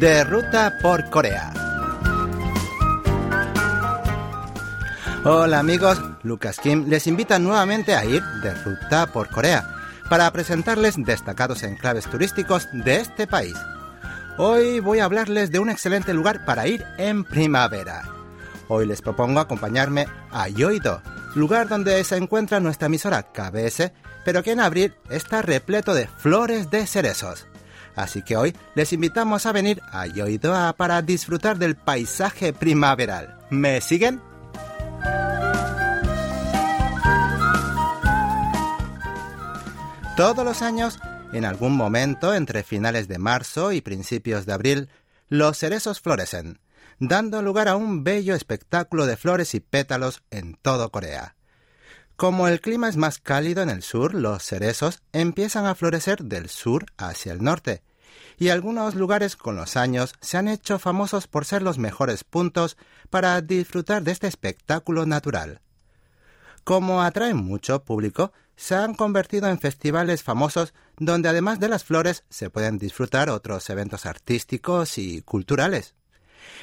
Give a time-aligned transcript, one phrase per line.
[0.00, 1.52] De ruta por Corea.
[5.24, 9.64] Hola amigos, Lucas Kim les invita nuevamente a ir de ruta por Corea
[10.10, 13.54] para presentarles destacados enclaves turísticos de este país.
[14.36, 18.02] Hoy voy a hablarles de un excelente lugar para ir en primavera.
[18.66, 21.02] Hoy les propongo acompañarme a Yoido,
[21.36, 23.92] lugar donde se encuentra nuestra emisora KBS,
[24.24, 27.46] pero que en abril está repleto de flores de cerezos.
[27.96, 33.38] Así que hoy les invitamos a venir a Yoidoa para disfrutar del paisaje primaveral.
[33.50, 34.20] ¿Me siguen?
[40.16, 41.00] Todos los años,
[41.32, 44.88] en algún momento entre finales de marzo y principios de abril,
[45.28, 46.60] los cerezos florecen,
[47.00, 51.34] dando lugar a un bello espectáculo de flores y pétalos en todo Corea.
[52.16, 56.48] Como el clima es más cálido en el sur, los cerezos empiezan a florecer del
[56.48, 57.82] sur hacia el norte,
[58.38, 62.76] y algunos lugares con los años se han hecho famosos por ser los mejores puntos
[63.10, 65.60] para disfrutar de este espectáculo natural.
[66.62, 72.24] Como atraen mucho público, se han convertido en festivales famosos donde además de las flores
[72.30, 75.94] se pueden disfrutar otros eventos artísticos y culturales.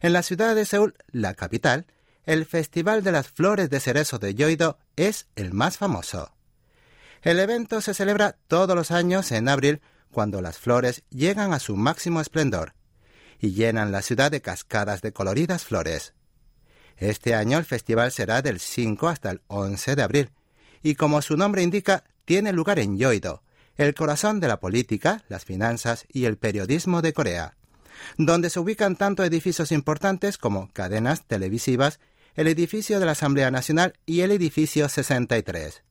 [0.00, 1.86] En la ciudad de Seúl, la capital,
[2.26, 6.32] el Festival de las Flores de Cerezo de Yoido es el más famoso.
[7.22, 11.76] El evento se celebra todos los años en abril cuando las flores llegan a su
[11.76, 12.74] máximo esplendor
[13.38, 16.14] y llenan la ciudad de cascadas de coloridas flores.
[16.96, 20.30] Este año el festival será del 5 hasta el 11 de abril
[20.82, 23.44] y como su nombre indica, tiene lugar en Yoido,
[23.76, 27.56] el corazón de la política, las finanzas y el periodismo de Corea,
[28.18, 32.00] donde se ubican tanto edificios importantes como cadenas televisivas
[32.36, 35.82] el edificio de la Asamblea Nacional y el edificio 63.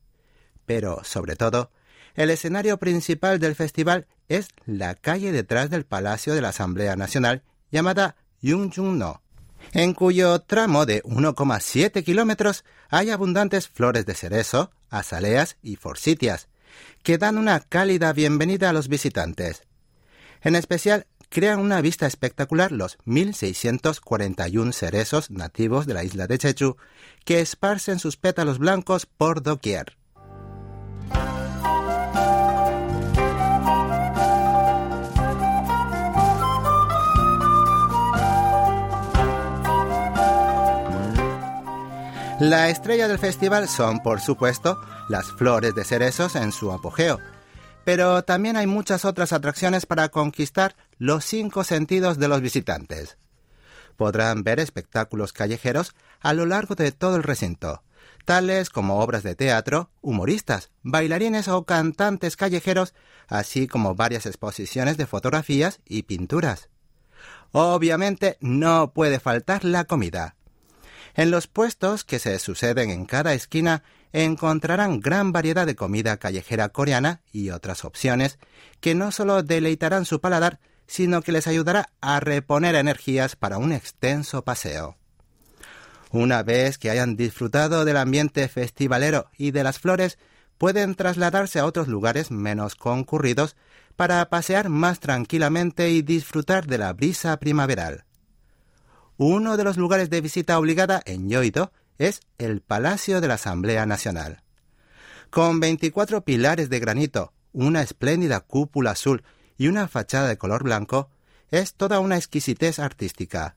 [0.64, 1.70] Pero, sobre todo,
[2.14, 7.42] el escenario principal del festival es la calle detrás del Palacio de la Asamblea Nacional
[7.70, 9.22] llamada Yungjung-no,
[9.72, 16.48] en cuyo tramo de 1,7 kilómetros hay abundantes flores de cerezo, azaleas y forsythias,
[17.02, 19.62] que dan una cálida bienvenida a los visitantes.
[20.42, 26.76] En especial, crean una vista espectacular los 1.641 cerezos nativos de la isla de Jeju
[27.24, 29.96] que esparcen sus pétalos blancos por doquier.
[42.38, 47.18] La estrella del festival son, por supuesto, las flores de cerezos en su apogeo,
[47.86, 53.16] pero también hay muchas otras atracciones para conquistar los cinco sentidos de los visitantes.
[53.96, 57.84] Podrán ver espectáculos callejeros a lo largo de todo el recinto,
[58.24, 62.92] tales como obras de teatro, humoristas, bailarines o cantantes callejeros,
[63.28, 66.70] así como varias exposiciones de fotografías y pinturas.
[67.52, 70.34] Obviamente no puede faltar la comida.
[71.16, 73.82] En los puestos que se suceden en cada esquina
[74.12, 78.38] encontrarán gran variedad de comida callejera coreana y otras opciones
[78.80, 83.72] que no solo deleitarán su paladar, sino que les ayudará a reponer energías para un
[83.72, 84.98] extenso paseo.
[86.10, 90.18] Una vez que hayan disfrutado del ambiente festivalero y de las flores,
[90.58, 93.56] pueden trasladarse a otros lugares menos concurridos
[93.96, 98.05] para pasear más tranquilamente y disfrutar de la brisa primaveral.
[99.18, 103.86] Uno de los lugares de visita obligada en Yoido es el Palacio de la Asamblea
[103.86, 104.42] Nacional.
[105.30, 109.22] Con 24 pilares de granito, una espléndida cúpula azul
[109.56, 111.08] y una fachada de color blanco,
[111.50, 113.56] es toda una exquisitez artística.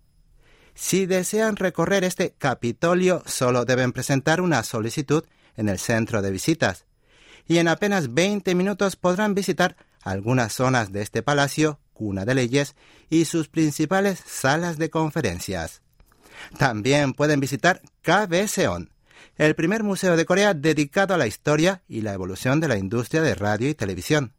[0.75, 5.25] Si desean recorrer este Capitolio, solo deben presentar una solicitud
[5.57, 6.85] en el centro de visitas,
[7.45, 12.75] y en apenas 20 minutos podrán visitar algunas zonas de este palacio, cuna de leyes,
[13.09, 15.81] y sus principales salas de conferencias.
[16.57, 18.93] También pueden visitar KBSeon,
[19.35, 23.21] el primer museo de Corea dedicado a la historia y la evolución de la industria
[23.21, 24.33] de radio y televisión.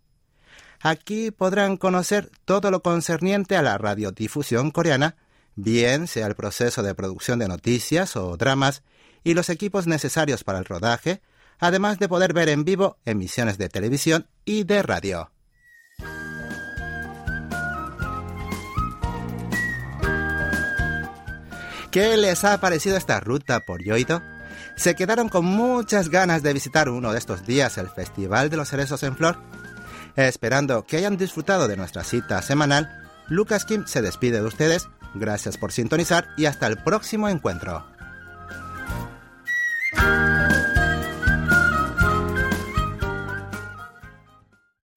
[0.80, 5.16] Aquí podrán conocer todo lo concerniente a la radiodifusión coreana,
[5.54, 8.82] bien sea el proceso de producción de noticias o dramas
[9.22, 11.20] y los equipos necesarios para el rodaje,
[11.58, 15.30] además de poder ver en vivo emisiones de televisión y de radio.
[21.90, 24.22] ¿Qué les ha parecido esta ruta por Yoito?
[24.76, 28.68] ¿Se quedaron con muchas ganas de visitar uno de estos días el Festival de los
[28.68, 29.38] Cerezos en Flor?
[30.14, 32.88] Esperando que hayan disfrutado de nuestra cita semanal,
[33.28, 34.88] Lucas Kim se despide de ustedes.
[35.14, 37.84] Gracias por sintonizar y hasta el próximo encuentro.